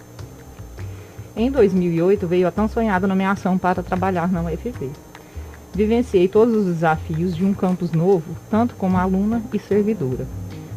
Em 1.36 1.48
2008 1.48 2.26
veio 2.26 2.48
a 2.48 2.50
tão 2.50 2.66
sonhada 2.66 3.06
nomeação 3.06 3.56
para 3.56 3.84
trabalhar 3.84 4.32
na 4.32 4.42
UFV. 4.42 4.90
Vivenciei 5.72 6.26
todos 6.26 6.56
os 6.56 6.64
desafios 6.64 7.36
de 7.36 7.44
um 7.44 7.54
campus 7.54 7.92
novo, 7.92 8.36
tanto 8.50 8.74
como 8.74 8.96
aluna 8.96 9.40
e 9.54 9.60
servidora, 9.60 10.26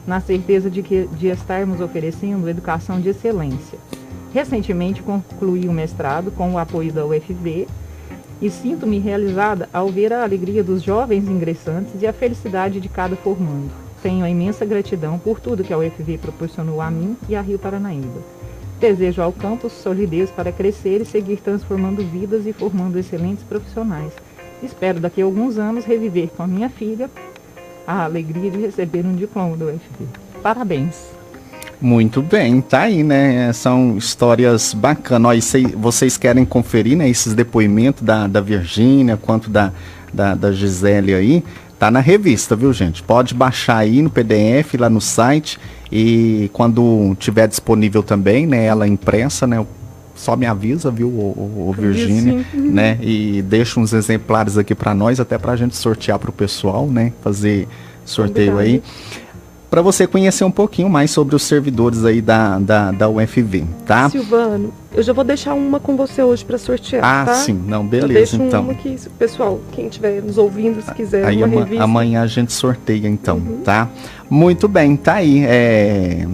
na 0.05 0.21
certeza 0.21 0.69
de 0.69 0.83
que 0.83 1.07
de 1.17 1.27
estarmos 1.27 1.81
oferecendo 1.81 2.47
educação 2.47 3.01
de 3.01 3.09
excelência. 3.09 3.79
Recentemente 4.31 5.01
concluí 5.01 5.67
o 5.67 5.73
mestrado 5.73 6.29
com 6.31 6.53
o 6.53 6.59
apoio 6.59 6.93
da 6.93 7.03
UFV 7.03 7.67
e 8.43 8.49
sinto-me 8.49 8.99
realizada 8.99 9.69
ao 9.71 9.87
ver 9.87 10.11
a 10.11 10.21
alegria 10.21 10.61
dos 10.61 10.83
jovens 10.83 11.29
ingressantes 11.29 12.01
e 12.01 12.05
a 12.05 12.11
felicidade 12.11 12.81
de 12.81 12.89
cada 12.89 13.15
formando. 13.15 13.71
Tenho 14.01 14.25
a 14.25 14.29
imensa 14.29 14.65
gratidão 14.65 15.17
por 15.17 15.39
tudo 15.39 15.63
que 15.63 15.71
a 15.71 15.77
UFV 15.77 16.17
proporcionou 16.17 16.81
a 16.81 16.91
mim 16.91 17.15
e 17.29 17.37
a 17.37 17.41
Rio 17.41 17.57
Paranaíba. 17.57 18.21
Desejo 18.81 19.21
ao 19.21 19.31
campus 19.31 19.71
solidez 19.71 20.29
para 20.29 20.51
crescer 20.51 20.99
e 20.99 21.05
seguir 21.05 21.37
transformando 21.37 22.03
vidas 22.03 22.45
e 22.45 22.51
formando 22.51 22.99
excelentes 22.99 23.45
profissionais. 23.45 24.11
Espero 24.61 24.99
daqui 24.99 25.21
a 25.21 25.25
alguns 25.25 25.57
anos 25.57 25.85
reviver 25.85 26.27
com 26.35 26.43
a 26.43 26.47
minha 26.47 26.67
filha 26.69 27.09
a 27.87 28.03
alegria 28.03 28.51
de 28.51 28.59
receber 28.59 29.05
um 29.05 29.15
diploma 29.15 29.55
do 29.55 29.67
UFV. 29.67 30.05
Parabéns! 30.41 31.22
Muito 31.81 32.21
bem, 32.21 32.61
tá 32.61 32.81
aí, 32.81 33.03
né? 33.03 33.51
São 33.53 33.97
histórias 33.97 34.73
bacanas. 34.73 35.53
Ó, 35.53 35.77
vocês 35.77 36.17
querem 36.17 36.45
conferir, 36.45 36.97
né? 36.97 37.09
Esses 37.09 37.33
depoimentos 37.33 38.03
da, 38.03 38.25
da 38.25 38.39
Virgínia, 38.39 39.17
quanto 39.17 39.49
da, 39.49 39.71
da, 40.13 40.33
da 40.33 40.51
Gisele 40.51 41.13
aí. 41.13 41.43
Tá 41.77 41.91
na 41.91 41.99
revista, 41.99 42.55
viu, 42.55 42.71
gente? 42.71 43.03
Pode 43.03 43.33
baixar 43.33 43.77
aí 43.77 44.01
no 44.01 44.09
PDF, 44.09 44.75
lá 44.79 44.89
no 44.89 45.01
site. 45.01 45.59
E 45.91 46.49
quando 46.53 47.15
tiver 47.19 47.47
disponível 47.47 48.01
também, 48.01 48.47
né? 48.47 48.65
Ela 48.65 48.87
impressa, 48.87 49.45
né? 49.45 49.65
Só 50.15 50.37
me 50.37 50.45
avisa, 50.45 50.89
viu, 50.89 51.09
o, 51.09 51.69
o 51.69 51.73
Virgínia, 51.77 52.45
né? 52.53 52.97
E 53.01 53.41
deixa 53.41 53.79
uns 53.79 53.91
exemplares 53.91 54.57
aqui 54.57 54.73
para 54.73 54.93
nós, 54.93 55.19
até 55.19 55.37
pra 55.37 55.55
gente 55.55 55.75
sortear 55.75 56.17
pro 56.17 56.31
pessoal, 56.31 56.87
né? 56.87 57.11
Fazer 57.21 57.67
sorteio 58.05 58.57
aí 58.57 58.81
para 59.73 59.81
você 59.81 60.05
conhecer 60.05 60.43
um 60.43 60.51
pouquinho 60.51 60.87
mais 60.87 61.09
sobre 61.09 61.35
os 61.35 61.41
servidores 61.41 62.05
aí 62.05 62.21
da, 62.21 62.59
da, 62.59 62.91
da 62.91 63.09
UFV, 63.09 63.63
tá? 63.87 64.07
Silvano, 64.07 64.71
eu 64.93 65.01
já 65.01 65.13
vou 65.13 65.23
deixar 65.23 65.55
uma 65.55 65.79
com 65.79 65.97
você 65.97 66.21
hoje 66.21 66.45
para 66.45 66.59
sortear, 66.59 67.03
ah, 67.03 67.25
tá? 67.25 67.33
sim, 67.33 67.53
não, 67.53 67.83
beleza, 67.83 68.37
eu 68.37 68.45
então. 68.45 68.65
Uma 68.65 68.75
que, 68.75 68.95
pessoal, 69.17 69.59
quem 69.71 69.87
estiver 69.87 70.21
nos 70.21 70.37
ouvindo, 70.37 70.79
se 70.79 70.93
quiser 70.93 71.25
aí 71.25 71.37
uma 71.37 71.47
ama, 71.47 71.61
revista. 71.61 71.83
Amanhã 71.83 72.21
a 72.21 72.27
gente 72.27 72.53
sorteia, 72.53 73.07
então, 73.07 73.37
uhum. 73.37 73.61
tá? 73.63 73.89
Muito 74.29 74.67
bem, 74.67 74.95
tá 74.95 75.13
aí. 75.13 75.43
É... 75.43 76.27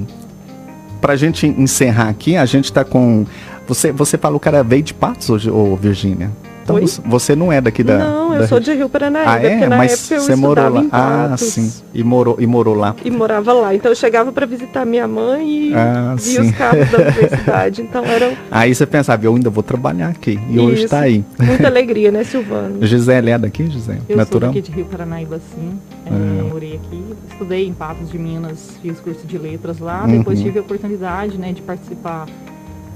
Pra 0.99 1.15
gente 1.15 1.47
encerrar 1.47 2.09
aqui, 2.09 2.35
a 2.35 2.45
gente 2.45 2.73
tá 2.73 2.83
com... 2.83 3.25
Você, 3.69 3.93
você 3.93 4.17
falou 4.17 4.37
que 4.37 4.49
era 4.49 4.61
veio 4.63 4.83
de 4.83 4.93
Patos 4.93 5.29
hoje, 5.29 5.49
ô 5.49 5.77
Virgínia? 5.77 6.29
Então 6.69 6.75
Oi? 6.75 6.85
você 7.05 7.35
não 7.35 7.51
é 7.51 7.59
daqui 7.59 7.83
da. 7.83 7.97
Não, 7.97 8.33
eu 8.35 8.41
da... 8.41 8.47
sou 8.47 8.59
de 8.59 8.71
Rio 8.73 8.87
Paranaíba. 8.87 9.31
Ah, 9.31 9.43
é? 9.43 9.67
Mas 9.67 9.91
você 9.97 10.35
morou 10.35 10.69
lá. 10.69 10.85
Ah, 10.91 11.35
sim. 11.37 11.71
E 11.93 12.03
morou, 12.03 12.37
e 12.39 12.45
morou 12.45 12.75
lá. 12.75 12.95
E 13.03 13.09
morava 13.09 13.51
lá. 13.53 13.73
Então 13.73 13.91
eu 13.91 13.95
chegava 13.95 14.31
para 14.31 14.45
visitar 14.45 14.85
minha 14.85 15.07
mãe 15.07 15.69
e 15.69 15.73
ah, 15.73 16.15
via 16.15 16.43
sim. 16.43 16.49
os 16.49 16.55
carros 16.55 16.89
da 16.91 16.97
universidade. 17.09 17.81
Então 17.81 18.05
eram. 18.05 18.33
Aí 18.51 18.73
você 18.75 18.85
pensava, 18.85 19.25
eu 19.25 19.33
ainda 19.33 19.49
vou 19.49 19.63
trabalhar 19.63 20.09
aqui. 20.09 20.39
E 20.47 20.55
Isso. 20.55 20.63
hoje 20.63 20.83
está 20.83 20.99
aí. 20.99 21.23
Muita 21.39 21.65
alegria, 21.67 22.11
né, 22.11 22.23
Silvano? 22.23 22.85
Gisele 22.85 23.31
é 23.31 23.37
daqui, 23.37 23.65
Gisele? 23.67 24.01
Eu 24.07 24.17
Natural? 24.17 24.53
sou 24.53 24.61
daqui 24.61 24.69
de 24.69 24.75
Rio 24.75 24.85
Paranaíba, 24.85 25.39
sim. 25.55 25.79
É, 26.05 26.09
ah. 26.11 26.43
Morei 26.49 26.75
aqui. 26.75 27.03
Estudei 27.31 27.67
em 27.67 27.73
Patos 27.73 28.11
de 28.11 28.19
Minas, 28.19 28.77
fiz 28.81 28.99
curso 28.99 29.25
de 29.25 29.37
letras 29.37 29.79
lá. 29.79 30.03
Uhum. 30.03 30.19
Depois 30.19 30.39
tive 30.39 30.59
a 30.59 30.61
oportunidade 30.61 31.37
né, 31.37 31.51
de 31.51 31.61
participar 31.61 32.27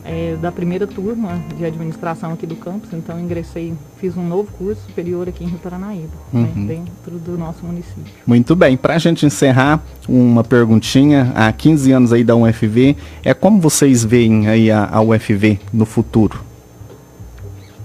é, 0.05 0.36
da 0.41 0.51
primeira 0.51 0.86
turma 0.86 1.41
de 1.57 1.63
administração 1.63 2.33
aqui 2.33 2.45
do 2.45 2.55
campus, 2.55 2.91
então 2.93 3.19
ingressei, 3.19 3.74
fiz 4.00 4.17
um 4.17 4.27
novo 4.27 4.51
curso 4.57 4.81
superior 4.88 5.29
aqui 5.29 5.43
em 5.43 5.48
Rio 5.48 5.60
Paranaíba, 5.60 6.10
né, 6.31 6.51
uhum. 6.55 6.63
né, 6.63 6.75
dentro 6.75 7.19
do 7.19 7.38
nosso 7.38 7.65
município. 7.65 8.03
Muito 8.25 8.55
bem, 8.55 8.75
para 8.75 8.95
a 8.95 8.98
gente 8.98 9.25
encerrar, 9.25 9.81
uma 10.07 10.43
perguntinha, 10.43 11.31
há 11.36 11.51
15 11.51 11.91
anos 11.91 12.13
aí 12.13 12.24
da 12.24 12.36
UFV, 12.36 12.98
é 13.24 13.33
como 13.33 13.60
vocês 13.62 14.03
veem 14.03 14.48
aí 14.48 14.69
a, 14.69 14.89
a 14.91 15.01
UFV 15.01 15.60
no 15.72 15.86
futuro? 15.86 16.43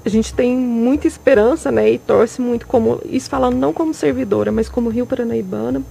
A 0.04 0.08
gente 0.08 0.32
tem 0.32 0.56
muita 0.56 1.06
esperança, 1.06 1.70
né, 1.70 1.92
e 1.92 1.98
torce 1.98 2.40
muito 2.40 2.66
como, 2.66 3.00
isso 3.04 3.28
falando 3.28 3.56
não 3.56 3.72
como 3.72 3.94
servidora, 3.94 4.50
mas 4.50 4.68
como 4.68 4.88
Rio 4.88 5.06
Paranaibana, 5.06 5.82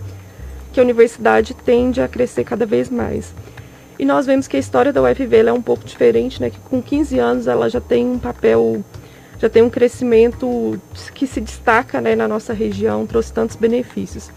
que 0.74 0.80
a 0.80 0.84
universidade 0.84 1.54
tende 1.54 2.02
a 2.02 2.08
crescer 2.08 2.44
cada 2.44 2.66
vez 2.66 2.90
mais. 2.90 3.34
E 4.00 4.06
nós 4.06 4.26
vemos 4.28 4.48
que 4.48 4.56
a 4.56 4.60
história 4.60 4.94
da 4.94 5.02
UFV 5.02 5.38
é 5.38 5.54
um 5.54 5.62
pouco 5.62 5.84
diferente, 5.84 6.40
né? 6.40 6.50
Que 6.50 6.60
com 6.60 6.82
15 6.82 7.18
anos 7.18 7.48
ela 7.48 7.68
já 7.68 7.82
tem 7.82 8.06
um 8.06 8.20
papel, 8.20 8.84
já 9.40 9.50
tem 9.50 9.64
um 9.64 9.70
crescimento 9.70 10.80
que 11.16 11.26
se 11.26 11.42
destaca 11.42 12.00
né, 12.00 12.16
na 12.16 12.28
nossa 12.28 12.54
região, 12.54 13.08
trouxe 13.08 13.34
tantos 13.34 13.56
benefícios. 13.56 14.30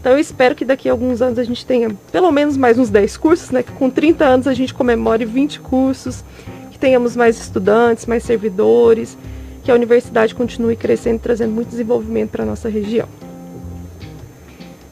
Então 0.00 0.12
eu 0.12 0.18
espero 0.18 0.54
que 0.54 0.64
daqui 0.64 0.88
a 0.88 0.92
alguns 0.92 1.20
anos 1.20 1.38
a 1.38 1.44
gente 1.44 1.66
tenha 1.66 1.90
pelo 2.12 2.30
menos 2.30 2.56
mais 2.56 2.78
uns 2.78 2.90
10 2.90 3.16
cursos, 3.16 3.50
né? 3.50 3.64
Que 3.64 3.72
com 3.72 3.90
30 3.90 4.24
anos 4.24 4.46
a 4.46 4.54
gente 4.54 4.72
comemore 4.72 5.24
20 5.24 5.60
cursos, 5.60 6.24
que 6.70 6.78
tenhamos 6.78 7.16
mais 7.16 7.40
estudantes, 7.40 8.06
mais 8.06 8.22
servidores, 8.22 9.18
que 9.64 9.70
a 9.72 9.74
universidade 9.74 10.32
continue 10.32 10.76
crescendo, 10.76 11.18
trazendo 11.18 11.52
muito 11.52 11.70
desenvolvimento 11.70 12.30
para 12.30 12.44
a 12.44 12.46
nossa 12.46 12.68
região. 12.68 13.08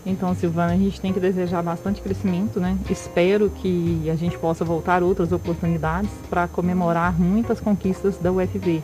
Então, 0.07 0.33
Silvana, 0.37 0.73
a 0.73 0.77
gente 0.77 1.01
tem 1.01 1.13
que 1.13 1.19
desejar 1.19 1.63
bastante 1.63 2.01
crescimento, 2.01 2.61
né? 2.61 2.79
Espero 2.89 3.51
que 3.51 4.09
a 4.09 4.15
gente 4.15 4.39
possa 4.39 4.65
voltar 4.65 5.03
outras 5.03 5.33
oportunidades 5.33 6.11
para 6.31 6.47
comemorar 6.47 7.21
muitas 7.21 7.59
conquistas 7.59 8.17
da 8.17 8.31
UFV. 8.31 8.81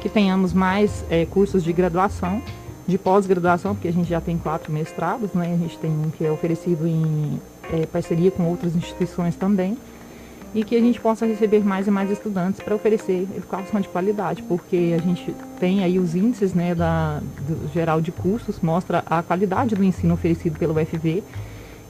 Que 0.00 0.08
tenhamos 0.08 0.54
mais 0.54 1.04
é, 1.10 1.26
cursos 1.26 1.62
de 1.62 1.74
graduação, 1.74 2.42
de 2.86 2.96
pós-graduação, 2.96 3.74
porque 3.74 3.88
a 3.88 3.92
gente 3.92 4.08
já 4.08 4.20
tem 4.20 4.38
quatro 4.38 4.72
mestrados, 4.72 5.34
né? 5.34 5.52
A 5.52 5.58
gente 5.58 5.76
tem 5.76 5.90
um 5.90 6.08
que 6.08 6.24
é 6.24 6.30
oferecido 6.30 6.86
em 6.86 7.38
é, 7.70 7.84
parceria 7.84 8.30
com 8.30 8.48
outras 8.48 8.74
instituições 8.74 9.36
também 9.36 9.76
e 10.54 10.62
que 10.62 10.76
a 10.76 10.80
gente 10.80 11.00
possa 11.00 11.26
receber 11.26 11.64
mais 11.64 11.86
e 11.86 11.90
mais 11.90 12.10
estudantes 12.10 12.60
para 12.60 12.74
oferecer 12.74 13.26
educação 13.34 13.80
de 13.80 13.88
qualidade, 13.88 14.42
porque 14.42 14.94
a 14.94 15.00
gente 15.02 15.34
tem 15.58 15.82
aí 15.82 15.98
os 15.98 16.14
índices 16.14 16.52
né, 16.52 16.74
da, 16.74 17.20
geral 17.72 18.00
de 18.00 18.12
cursos, 18.12 18.60
mostra 18.60 19.02
a 19.06 19.22
qualidade 19.22 19.74
do 19.74 19.82
ensino 19.82 20.14
oferecido 20.14 20.58
pelo 20.58 20.74
UFV. 20.74 21.22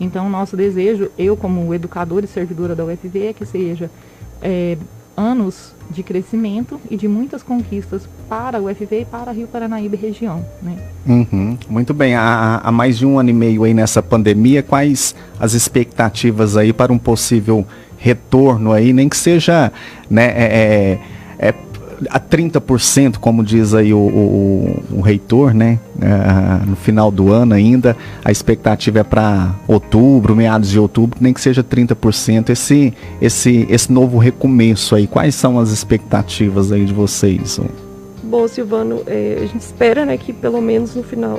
Então, 0.01 0.31
nosso 0.31 0.57
desejo, 0.57 1.11
eu 1.19 1.37
como 1.37 1.75
educadora 1.75 2.25
e 2.25 2.29
servidora 2.29 2.75
da 2.75 2.85
UFV, 2.85 3.27
é 3.27 3.33
que 3.33 3.45
seja 3.45 3.91
é, 4.41 4.77
anos 5.17 5.75
de 5.91 6.03
crescimento 6.03 6.81
e 6.91 6.97
de 6.97 7.07
muitas 7.07 7.43
conquistas 7.43 8.09
para 8.29 8.61
o 8.61 8.67
UFV 8.71 9.01
e 9.01 9.05
para 9.05 9.33
Rio 9.33 9.47
Paranaíba 9.47 9.95
e 9.95 9.99
região. 9.99 10.45
Né? 10.63 10.77
Uhum. 11.07 11.59
Muito 11.69 11.93
bem, 11.93 12.15
há, 12.15 12.61
há 12.63 12.73
mais 12.73 12.97
de 12.97 13.05
um 13.05 13.19
ano 13.19 13.31
e 13.31 13.33
meio 13.33 13.65
aí 13.65 13.75
nessa 13.75 14.03
pandemia, 14.03 14.63
quais 14.63 15.15
as 15.39 15.53
expectativas 15.53 16.57
aí 16.57 16.73
para 16.73 16.93
um 16.93 16.99
possível 16.99 17.67
retorno 18.03 18.73
aí, 18.73 18.93
nem 18.93 19.09
que 19.09 19.17
seja 19.17 19.73
né, 20.11 20.25
é, 20.37 20.99
é, 21.39 21.49
é 21.49 21.55
a 22.11 22.19
30%, 22.19 23.19
como 23.19 23.45
diz 23.45 23.75
aí 23.75 23.95
o, 23.95 23.99
o, 23.99 24.83
o 24.99 25.01
reitor, 25.01 25.55
né? 25.55 25.79
É, 26.01 26.67
no 26.67 26.75
final 26.75 27.13
do 27.13 27.33
ano 27.33 27.55
ainda, 27.55 27.97
a 28.25 28.33
expectativa 28.33 28.99
é 28.99 29.05
para 29.05 29.55
outubro, 29.69 30.35
meados 30.35 30.69
de 30.69 30.81
outubro, 30.81 31.19
nem 31.21 31.33
que 31.33 31.41
seja 31.41 31.63
30%. 31.63 32.51
Esse, 32.51 32.93
esse, 33.21 33.67
esse 33.71 33.93
novo 33.93 34.19
recomeço 34.19 34.97
aí, 34.97 35.07
quais 35.07 35.37
são 35.37 35.61
as 35.61 35.71
expectativas 35.71 36.73
aí 36.73 36.85
de 36.85 36.93
vocês? 36.93 37.61
Bom, 38.25 38.49
Silvano, 38.49 39.03
é, 39.07 39.39
a 39.41 39.47
gente 39.47 39.61
espera 39.61 40.05
né, 40.05 40.17
que 40.17 40.33
pelo 40.33 40.61
menos 40.61 40.97
no 40.97 41.05
final 41.05 41.39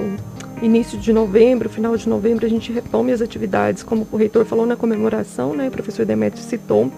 início 0.64 0.98
de 0.98 1.12
novembro, 1.12 1.70
final 1.70 1.96
de 1.98 2.08
novembro, 2.08 2.46
a 2.46 2.50
gente 2.50 2.72
retome 2.72 3.12
as 3.12 3.22
atividades, 3.22 3.84
como 3.84 4.08
o 4.12 4.16
reitor 4.16 4.46
falou 4.46 4.66
na 4.66 4.76
comemoração, 4.76 5.54
né, 5.54 5.68
o 5.68 5.72
professor 5.72 6.06
Demetrio 6.06 6.44
citou. 6.44 6.90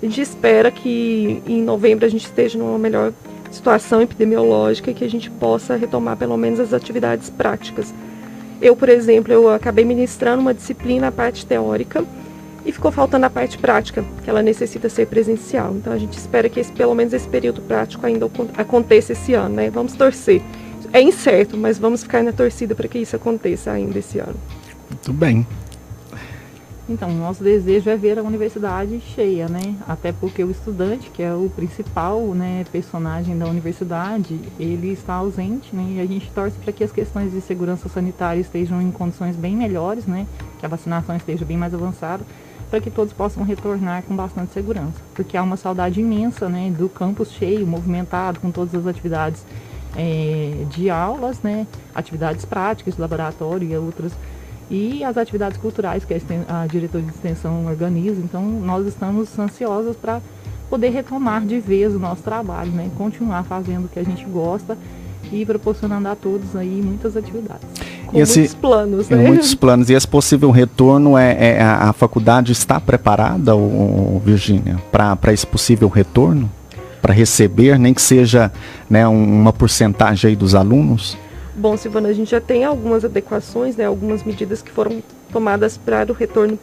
A 0.00 0.06
gente 0.06 0.20
espera 0.20 0.70
que 0.70 1.42
em 1.46 1.60
novembro 1.60 2.06
a 2.06 2.08
gente 2.08 2.24
esteja 2.24 2.56
numa 2.56 2.78
melhor 2.78 3.12
situação 3.50 4.00
epidemiológica 4.00 4.90
e 4.90 4.94
que 4.94 5.04
a 5.04 5.10
gente 5.10 5.30
possa 5.30 5.74
retomar 5.74 6.16
pelo 6.16 6.36
menos 6.36 6.60
as 6.60 6.72
atividades 6.72 7.28
práticas. 7.28 7.92
Eu, 8.60 8.76
por 8.76 8.88
exemplo, 8.88 9.32
eu 9.32 9.50
acabei 9.50 9.84
ministrando 9.84 10.40
uma 10.40 10.54
disciplina, 10.54 11.08
a 11.08 11.12
parte 11.12 11.44
teórica, 11.44 12.04
e 12.64 12.70
ficou 12.70 12.92
faltando 12.92 13.26
a 13.26 13.30
parte 13.30 13.56
prática, 13.56 14.04
que 14.22 14.28
ela 14.28 14.42
necessita 14.42 14.88
ser 14.88 15.06
presencial. 15.06 15.74
Então 15.74 15.92
a 15.92 15.98
gente 15.98 16.18
espera 16.18 16.48
que 16.48 16.60
esse, 16.60 16.70
pelo 16.70 16.94
menos 16.94 17.12
esse 17.12 17.26
período 17.26 17.62
prático 17.62 18.06
ainda 18.06 18.30
aconteça 18.56 19.12
esse 19.12 19.32
ano, 19.32 19.56
né? 19.56 19.70
Vamos 19.70 19.94
torcer 19.94 20.42
é 20.92 21.00
incerto, 21.00 21.56
mas 21.56 21.78
vamos 21.78 22.02
ficar 22.02 22.22
na 22.22 22.32
torcida 22.32 22.74
para 22.74 22.88
que 22.88 22.98
isso 22.98 23.16
aconteça 23.16 23.70
ainda 23.70 23.98
esse 23.98 24.18
ano. 24.18 24.36
Muito 24.90 25.12
bem. 25.12 25.46
Então, 26.88 27.12
nosso 27.12 27.44
desejo 27.44 27.90
é 27.90 27.96
ver 27.96 28.18
a 28.18 28.22
universidade 28.22 28.98
cheia, 29.14 29.46
né? 29.46 29.74
Até 29.86 30.10
porque 30.10 30.42
o 30.42 30.50
estudante, 30.50 31.10
que 31.10 31.22
é 31.22 31.34
o 31.34 31.52
principal 31.54 32.18
né, 32.28 32.64
personagem 32.72 33.36
da 33.36 33.46
universidade, 33.46 34.40
ele 34.58 34.92
está 34.92 35.12
ausente, 35.14 35.76
né? 35.76 35.96
E 35.96 36.00
a 36.00 36.06
gente 36.06 36.30
torce 36.30 36.56
para 36.58 36.72
que 36.72 36.82
as 36.82 36.90
questões 36.90 37.30
de 37.30 37.42
segurança 37.42 37.90
sanitária 37.90 38.40
estejam 38.40 38.80
em 38.80 38.90
condições 38.90 39.36
bem 39.36 39.54
melhores, 39.54 40.06
né? 40.06 40.26
Que 40.58 40.64
a 40.64 40.68
vacinação 40.68 41.14
esteja 41.14 41.44
bem 41.44 41.58
mais 41.58 41.74
avançada, 41.74 42.24
para 42.70 42.80
que 42.80 42.90
todos 42.90 43.12
possam 43.12 43.42
retornar 43.42 44.02
com 44.04 44.16
bastante 44.16 44.54
segurança. 44.54 44.98
Porque 45.14 45.36
há 45.36 45.42
uma 45.42 45.58
saudade 45.58 46.00
imensa, 46.00 46.48
né? 46.48 46.72
Do 46.74 46.88
campus 46.88 47.32
cheio, 47.32 47.66
movimentado, 47.66 48.40
com 48.40 48.50
todas 48.50 48.74
as 48.74 48.86
atividades 48.86 49.44
é, 49.96 50.64
de 50.70 50.90
aulas, 50.90 51.40
né, 51.42 51.66
atividades 51.94 52.44
práticas, 52.44 52.96
laboratório 52.96 53.68
e 53.68 53.76
outras, 53.76 54.12
e 54.70 55.02
as 55.02 55.16
atividades 55.16 55.56
culturais 55.56 56.04
que 56.04 56.14
a, 56.14 56.62
a 56.62 56.66
diretoria 56.66 57.06
de 57.06 57.14
extensão 57.14 57.66
organiza. 57.66 58.20
Então, 58.20 58.42
nós 58.42 58.86
estamos 58.86 59.36
ansiosos 59.38 59.96
para 59.96 60.20
poder 60.68 60.90
retomar 60.90 61.44
de 61.44 61.58
vez 61.58 61.94
o 61.94 61.98
nosso 61.98 62.22
trabalho, 62.22 62.70
né, 62.70 62.90
continuar 62.96 63.42
fazendo 63.44 63.86
o 63.86 63.88
que 63.88 63.98
a 63.98 64.04
gente 64.04 64.24
gosta 64.24 64.76
e 65.32 65.44
proporcionando 65.44 66.08
a 66.08 66.14
todos 66.14 66.54
aí 66.56 66.82
muitas 66.82 67.16
atividades. 67.16 67.66
Com 68.06 68.18
esse, 68.18 68.38
muitos 68.40 68.54
planos, 68.54 69.08
né? 69.08 69.26
Muitos 69.26 69.54
planos. 69.54 69.90
E 69.90 69.94
esse 69.94 70.08
possível 70.08 70.50
retorno, 70.50 71.18
é, 71.18 71.56
é 71.56 71.62
a, 71.62 71.90
a 71.90 71.92
faculdade 71.92 72.52
está 72.52 72.80
preparada, 72.80 73.52
Virgínia, 74.24 74.78
para 74.90 75.32
esse 75.32 75.46
possível 75.46 75.88
retorno? 75.88 76.50
Para 77.00 77.12
receber, 77.12 77.78
nem 77.78 77.94
que 77.94 78.02
seja 78.02 78.52
né, 78.88 79.06
uma 79.06 79.52
porcentagem 79.52 80.30
aí 80.30 80.36
dos 80.36 80.54
alunos? 80.54 81.16
Bom, 81.54 81.76
Silvana, 81.76 82.08
a 82.08 82.12
gente 82.12 82.30
já 82.30 82.40
tem 82.40 82.64
algumas 82.64 83.04
adequações, 83.04 83.76
né, 83.76 83.84
algumas 83.84 84.22
medidas 84.22 84.62
que 84.62 84.70
foram 84.70 85.02
tomadas 85.32 85.76
para 85.76 86.10
o 86.10 86.14
retorno 86.14 86.58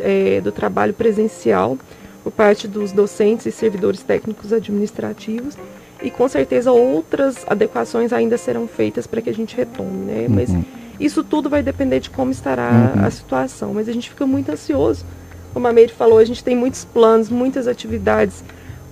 é, 0.00 0.40
do 0.40 0.50
trabalho 0.50 0.92
presencial 0.92 1.78
por 2.22 2.32
parte 2.32 2.66
dos 2.66 2.92
docentes 2.92 3.46
e 3.46 3.52
servidores 3.52 4.02
técnicos 4.02 4.52
administrativos 4.52 5.56
e 6.02 6.10
com 6.10 6.28
certeza 6.28 6.72
outras 6.72 7.44
adequações 7.46 8.12
ainda 8.12 8.36
serão 8.36 8.66
feitas 8.66 9.06
para 9.06 9.20
que 9.20 9.30
a 9.30 9.34
gente 9.34 9.56
retome, 9.56 10.04
né? 10.04 10.26
Uhum. 10.28 10.34
Mas 10.34 10.50
isso 10.98 11.22
tudo 11.22 11.48
vai 11.48 11.62
depender 11.62 12.00
de 12.00 12.10
como 12.10 12.30
estará 12.30 12.92
uhum. 12.96 13.04
a 13.04 13.10
situação. 13.10 13.74
Mas 13.74 13.88
a 13.88 13.92
gente 13.92 14.08
fica 14.08 14.26
muito 14.26 14.50
ansioso. 14.50 15.04
Como 15.52 15.66
a 15.66 15.72
Meire 15.72 15.92
falou, 15.92 16.18
a 16.18 16.24
gente 16.24 16.42
tem 16.44 16.56
muitos 16.56 16.84
planos, 16.84 17.28
muitas 17.28 17.66
atividades 17.66 18.42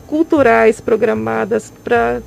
culturais 0.09 0.81
programadas 0.81 1.73
para 1.85 2.21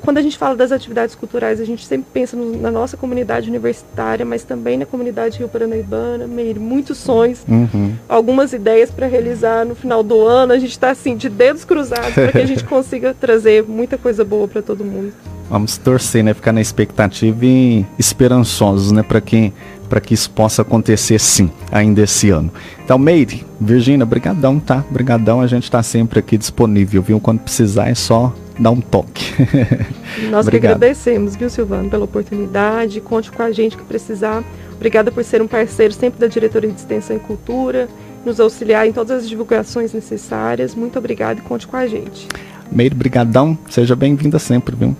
quando 0.00 0.18
a 0.18 0.22
gente 0.22 0.36
fala 0.36 0.56
das 0.56 0.72
atividades 0.72 1.14
culturais, 1.14 1.60
a 1.60 1.64
gente 1.64 1.86
sempre 1.86 2.08
pensa 2.12 2.36
no, 2.36 2.60
na 2.60 2.70
nossa 2.70 2.96
comunidade 2.96 3.48
universitária, 3.48 4.24
mas 4.24 4.42
também 4.42 4.76
na 4.76 4.84
comunidade 4.84 5.38
Rio 5.38 5.48
Paranaibana, 5.48 6.26
meio, 6.26 6.60
muitos 6.60 6.98
sonhos, 6.98 7.44
uhum. 7.48 7.94
algumas 8.08 8.52
ideias 8.52 8.90
para 8.90 9.06
realizar 9.06 9.64
no 9.64 9.74
final 9.74 10.02
do 10.02 10.26
ano. 10.26 10.52
A 10.52 10.58
gente 10.58 10.72
está 10.72 10.90
assim, 10.90 11.16
de 11.16 11.28
dedos 11.28 11.64
cruzados 11.64 12.12
para 12.12 12.32
que 12.32 12.38
a 12.38 12.46
gente 12.46 12.64
consiga 12.66 13.14
trazer 13.14 13.62
muita 13.62 13.96
coisa 13.96 14.24
boa 14.24 14.48
para 14.48 14.60
todo 14.60 14.84
mundo. 14.84 15.12
Vamos 15.48 15.78
torcer, 15.78 16.22
né? 16.22 16.34
Ficar 16.34 16.52
na 16.52 16.60
expectativa 16.60 17.46
e 17.46 17.86
esperançosos, 17.98 18.92
né? 18.92 19.02
Para 19.02 19.20
que, 19.20 19.52
que 20.00 20.14
isso 20.14 20.30
possa 20.30 20.62
acontecer 20.62 21.18
sim, 21.18 21.50
ainda 21.72 22.02
esse 22.02 22.30
ano. 22.30 22.50
Então, 22.84 22.98
Meire, 22.98 23.44
Virgínia, 23.60 24.06
brigadão, 24.06 24.60
tá? 24.60 24.84
Brigadão, 24.90 25.40
a 25.40 25.46
gente 25.46 25.64
está 25.64 25.82
sempre 25.82 26.18
aqui 26.18 26.36
disponível, 26.36 27.02
viu? 27.02 27.18
Quando 27.20 27.40
precisar 27.40 27.88
é 27.88 27.94
só 27.94 28.34
dar 28.58 28.70
um 28.70 28.80
toque. 28.80 29.32
Nós 30.30 30.48
que 30.48 30.56
agradecemos, 30.56 31.36
viu, 31.36 31.48
Silvano, 31.48 31.88
pela 31.88 32.04
oportunidade. 32.04 33.00
Conte 33.00 33.30
com 33.30 33.42
a 33.42 33.52
gente 33.52 33.76
que 33.76 33.84
precisar. 33.84 34.42
Obrigada 34.74 35.10
por 35.10 35.24
ser 35.24 35.40
um 35.40 35.46
parceiro 35.46 35.92
sempre 35.92 36.20
da 36.20 36.26
Diretoria 36.26 36.70
de 36.70 36.78
Extensão 36.78 37.16
e 37.16 37.20
Cultura, 37.20 37.88
nos 38.24 38.38
auxiliar 38.40 38.86
em 38.86 38.92
todas 38.92 39.24
as 39.24 39.28
divulgações 39.28 39.92
necessárias. 39.92 40.74
Muito 40.74 40.98
obrigada 40.98 41.40
e 41.40 41.42
conte 41.42 41.66
com 41.66 41.76
a 41.76 41.86
gente. 41.86 42.28
Meire, 42.70 42.94
brigadão. 42.94 43.56
Seja 43.70 43.96
bem-vinda 43.96 44.38
sempre, 44.38 44.76
viu? 44.76 44.94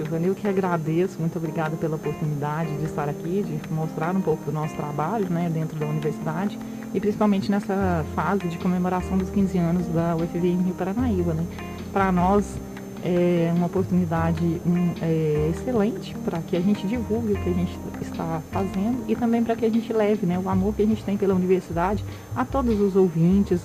Silvana, 0.00 0.26
eu 0.26 0.34
que 0.34 0.48
agradeço, 0.48 1.18
muito 1.20 1.36
obrigada 1.36 1.76
pela 1.76 1.96
oportunidade 1.96 2.74
de 2.78 2.84
estar 2.84 3.08
aqui, 3.08 3.44
de 3.46 3.72
mostrar 3.72 4.16
um 4.16 4.20
pouco 4.22 4.44
do 4.46 4.52
nosso 4.52 4.74
trabalho 4.74 5.28
né, 5.28 5.50
dentro 5.52 5.78
da 5.78 5.86
universidade 5.86 6.58
e 6.94 6.98
principalmente 7.00 7.50
nessa 7.50 8.04
fase 8.14 8.48
de 8.48 8.56
comemoração 8.56 9.18
dos 9.18 9.28
15 9.28 9.58
anos 9.58 9.86
da 9.88 10.16
UFV 10.16 10.48
em 10.48 10.62
Rio 10.62 10.74
Paranaíba. 10.74 11.34
Né? 11.34 11.44
para 11.92 12.10
nós 12.10 12.56
é 13.02 13.52
uma 13.54 13.66
oportunidade 13.66 14.44
um, 14.66 14.92
é, 15.02 15.50
excelente 15.54 16.14
para 16.24 16.38
que 16.40 16.56
a 16.56 16.60
gente 16.60 16.86
divulgue 16.86 17.32
o 17.32 17.42
que 17.42 17.48
a 17.48 17.52
gente 17.52 17.78
está 18.00 18.42
fazendo 18.50 19.04
e 19.08 19.16
também 19.16 19.42
para 19.42 19.56
que 19.56 19.64
a 19.64 19.70
gente 19.70 19.92
leve 19.92 20.26
né, 20.26 20.38
o 20.38 20.48
amor 20.48 20.74
que 20.74 20.82
a 20.82 20.86
gente 20.86 21.02
tem 21.02 21.16
pela 21.16 21.34
universidade 21.34 22.04
a 22.34 22.44
todos 22.44 22.80
os 22.80 22.96
ouvintes 22.96 23.60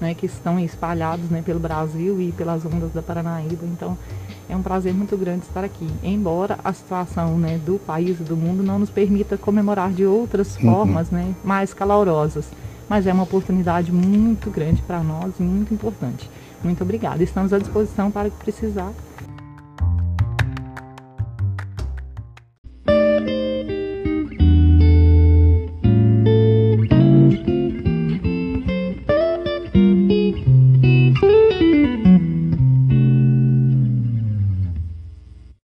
né, 0.00 0.14
que 0.14 0.26
estão 0.26 0.58
espalhados 0.58 1.30
né, 1.30 1.42
pelo 1.42 1.60
Brasil 1.60 2.20
e 2.20 2.32
pelas 2.32 2.64
ondas 2.64 2.92
da 2.92 3.00
Paranaíba. 3.00 3.64
Então 3.64 3.96
é 4.52 4.56
um 4.56 4.62
prazer 4.62 4.92
muito 4.92 5.16
grande 5.16 5.46
estar 5.46 5.64
aqui. 5.64 5.88
Embora 6.02 6.58
a 6.62 6.72
situação 6.72 7.38
né, 7.38 7.58
do 7.64 7.78
país 7.78 8.20
e 8.20 8.22
do 8.22 8.36
mundo 8.36 8.62
não 8.62 8.78
nos 8.78 8.90
permita 8.90 9.38
comemorar 9.38 9.90
de 9.90 10.04
outras 10.04 10.56
uhum. 10.56 10.62
formas 10.62 11.10
né, 11.10 11.34
mais 11.42 11.72
calorosas, 11.72 12.44
mas 12.88 13.06
é 13.06 13.12
uma 13.12 13.22
oportunidade 13.22 13.90
muito 13.90 14.50
grande 14.50 14.82
para 14.82 15.02
nós 15.02 15.32
e 15.40 15.42
muito 15.42 15.72
importante. 15.72 16.28
Muito 16.62 16.82
obrigada. 16.82 17.22
Estamos 17.22 17.52
à 17.52 17.58
disposição 17.58 18.10
para 18.10 18.28
o 18.28 18.30
que 18.30 18.36
precisar. 18.36 18.92